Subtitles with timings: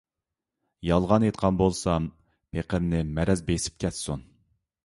[0.89, 2.09] يالغان ئېيتقان بولسام،
[2.57, 4.29] پېقىرنى مەرەز بېسىپ كەتسۇن.